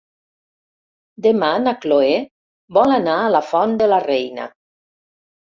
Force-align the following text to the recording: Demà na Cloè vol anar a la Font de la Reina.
Demà 1.25 1.49
na 1.65 1.73
Cloè 1.83 2.15
vol 2.79 2.95
anar 2.97 3.19
a 3.19 3.29
la 3.37 3.43
Font 3.51 3.79
de 3.83 3.93
la 3.93 4.03
Reina. 4.09 4.51